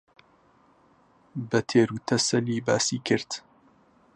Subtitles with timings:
[1.49, 3.31] بە تێروتەسەلی باسی کرد